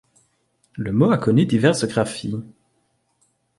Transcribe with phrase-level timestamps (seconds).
[0.77, 2.33] Le mot a connu diverses graphies.